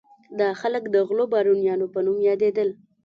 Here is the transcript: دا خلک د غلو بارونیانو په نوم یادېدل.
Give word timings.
دا 0.39 0.49
خلک 0.61 0.83
د 0.89 0.95
غلو 1.07 1.25
بارونیانو 1.33 1.85
په 1.93 1.99
نوم 2.05 2.17
یادېدل. 2.29 2.69